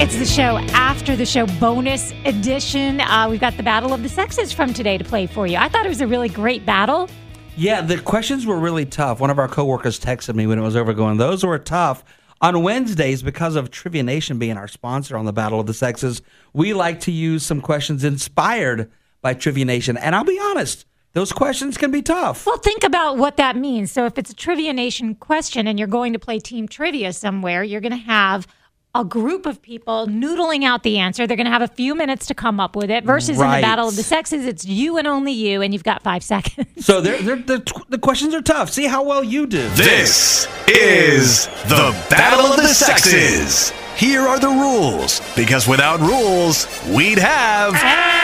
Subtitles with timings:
[0.00, 3.00] It's the show after the show bonus edition.
[3.00, 5.56] Uh, we've got the Battle of the Sexes from today to play for you.
[5.56, 7.10] I thought it was a really great battle.
[7.56, 9.18] Yeah, the questions were really tough.
[9.18, 12.04] One of our coworkers texted me when it was over going, those were tough.
[12.40, 16.22] On Wednesdays, because of Trivia Nation being our sponsor on the Battle of the Sexes,
[16.52, 19.96] we like to use some questions inspired by Trivia Nation.
[19.96, 22.46] And I'll be honest, those questions can be tough.
[22.46, 23.90] Well, think about what that means.
[23.90, 27.64] So, if it's a Trivia Nation question and you're going to play team trivia somewhere,
[27.64, 28.46] you're going to have
[28.98, 31.26] a group of people noodling out the answer.
[31.26, 33.04] They're going to have a few minutes to come up with it.
[33.04, 36.02] Versus in the Battle of the Sexes, it's you and only you, and you've got
[36.02, 36.84] five seconds.
[36.84, 38.70] So they're, they're, the, the questions are tough.
[38.70, 39.68] See how well you do.
[39.70, 43.72] This is the Battle of the Sexes.
[43.96, 47.72] Here are the rules, because without rules, we'd have.
[47.74, 48.17] Ah!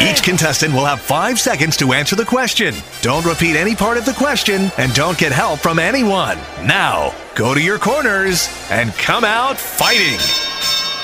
[0.00, 2.72] Each contestant will have five seconds to answer the question.
[3.02, 6.38] Don't repeat any part of the question, and don't get help from anyone.
[6.64, 10.20] Now, go to your corners and come out fighting.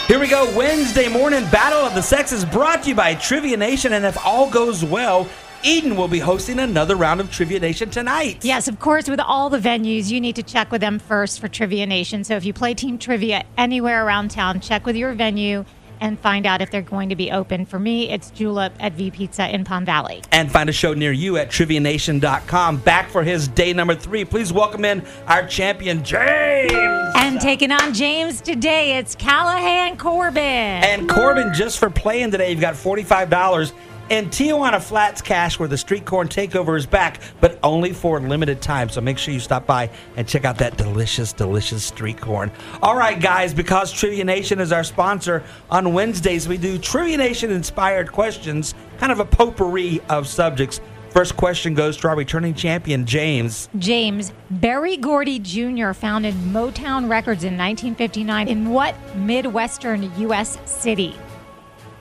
[0.06, 0.44] Here we go.
[0.56, 3.94] Wednesday morning Battle of the Sexes brought to you by Trivia Nation.
[3.94, 5.28] And if all goes well,
[5.64, 8.44] Eden will be hosting another round of Trivia Nation tonight.
[8.44, 11.48] Yes, of course, with all the venues, you need to check with them first for
[11.48, 12.22] Trivia Nation.
[12.22, 15.64] So if you play team trivia anywhere around town, check with your venue
[16.04, 17.64] and find out if they're going to be open.
[17.64, 20.22] For me, it's Julep at V Pizza in Palm Valley.
[20.32, 22.76] And find a show near you at trivianation.com.
[22.78, 24.24] Back for his day number three.
[24.26, 26.72] Please welcome in our champion, James.
[27.16, 30.42] And taking on James today, it's Callahan Corbin.
[30.42, 33.72] And Corbin, just for playing today, you've got $45
[34.10, 38.20] in Tijuana Flats Cash where the Street Corn Takeover is back, but only for a
[38.20, 38.88] limited time.
[38.88, 42.50] So make sure you stop by and check out that delicious, delicious street corn.
[42.82, 47.50] All right, guys, because Trivia Nation is our sponsor, on Wednesdays we do Trivia Nation
[47.50, 50.80] inspired questions, kind of a potpourri of subjects.
[51.10, 53.68] First question goes to our returning champion, James.
[53.78, 55.92] James Berry Gordy Jr.
[55.92, 60.58] founded Motown Records in 1959 in what Midwestern U.S.
[60.64, 61.14] city?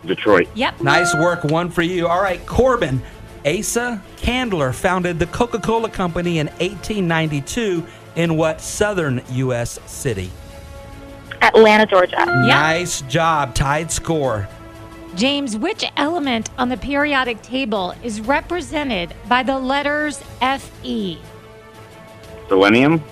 [0.05, 0.49] Detroit.
[0.55, 0.81] Yep.
[0.81, 2.07] Nice work, one for you.
[2.07, 3.01] All right, Corbin.
[3.45, 7.85] Asa Candler founded the Coca Cola Company in 1892
[8.15, 9.79] in what southern U.S.
[9.85, 10.31] city?
[11.41, 12.25] Atlanta, Georgia.
[12.25, 13.53] Nice job.
[13.53, 14.47] Tied score.
[15.15, 21.17] James, which element on the periodic table is represented by the letters Fe?
[22.47, 23.03] Selenium.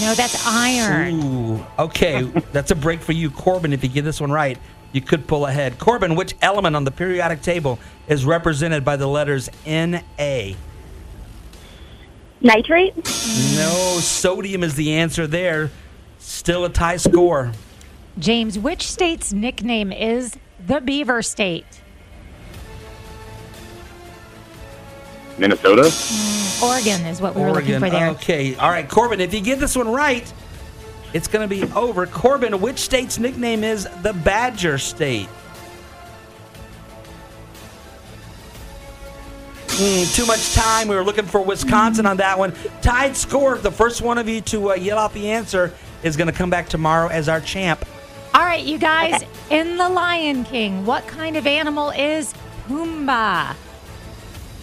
[0.00, 1.22] No, that's iron.
[1.24, 2.22] Ooh, okay.
[2.52, 3.72] That's a break for you, Corbin.
[3.72, 4.56] If you get this one right,
[4.94, 5.78] you could pull ahead.
[5.78, 9.98] Corbin, which element on the periodic table is represented by the letters Na?
[12.40, 12.96] Nitrate.
[12.96, 15.70] No, sodium is the answer there.
[16.18, 17.52] Still a tie score.
[18.18, 21.80] James, which state's nickname is the Beaver State?
[25.36, 25.82] Minnesota.
[25.82, 28.10] Mm, Oregon is what we were looking for there.
[28.10, 28.54] Okay.
[28.54, 30.32] All right, Corbin, if you get this one right,
[31.14, 32.06] it's going to be over.
[32.06, 35.28] Corbin, which state's nickname is the Badger State?
[39.76, 40.88] Hmm, too much time.
[40.88, 42.52] We were looking for Wisconsin on that one.
[42.82, 43.56] Tied score.
[43.58, 46.50] The first one of you to uh, yell out the answer is going to come
[46.50, 47.84] back tomorrow as our champ.
[48.34, 52.34] All right, you guys, in The Lion King, what kind of animal is
[52.66, 53.54] Pumbaa?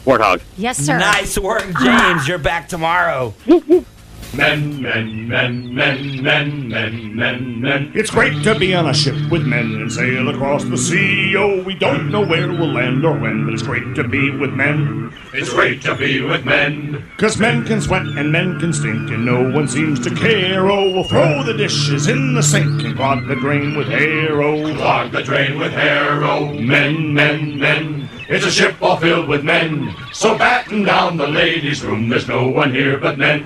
[0.06, 0.42] Warthog.
[0.58, 0.98] Yes, sir.
[0.98, 2.28] Nice work, James.
[2.28, 3.34] You're back tomorrow.
[4.34, 7.92] Men, men, men, men, men, men, men, men.
[7.94, 11.36] It's great to be on a ship with men and sail across the sea.
[11.36, 14.54] Oh, we don't know where we'll land or when, but it's great to be with
[14.54, 15.14] men.
[15.34, 17.04] It's great to be with men.
[17.18, 20.72] Cause men can sweat and men can stink, and no one seems to care.
[20.72, 24.42] Oh, we'll throw the dishes in the sink and clog the drain with hair.
[24.42, 28.10] Oh, Clog the drain with hair, oh, men, men, men.
[28.30, 29.94] It's a ship all filled with men.
[30.14, 33.46] So batten down the ladies' room, there's no one here but men.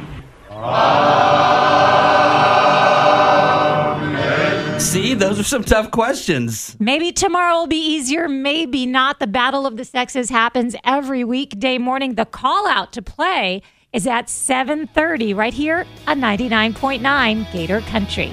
[4.79, 6.77] See, those are some tough questions.
[6.79, 9.19] Maybe tomorrow will be easier, maybe not.
[9.19, 12.15] The Battle of the Sexes happens every weekday morning.
[12.15, 13.61] The call out to play
[13.91, 18.31] is at 7:30 right here on 99.9 Gator Country.